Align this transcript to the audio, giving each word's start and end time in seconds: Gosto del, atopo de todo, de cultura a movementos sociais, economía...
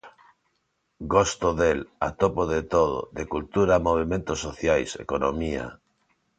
Gosto 1.13 1.51
del, 1.59 1.79
atopo 2.07 2.43
de 2.53 2.61
todo, 2.63 2.97
de 3.17 3.27
cultura 3.33 3.73
a 3.75 3.83
movementos 3.87 4.39
sociais, 4.47 4.89
economía... 5.05 5.65